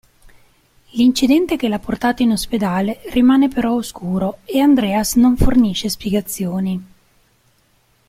[0.93, 6.87] L'incidente che l'ha portato in ospedale rimane però oscuro, e Andreas non fornisce spiegazioni.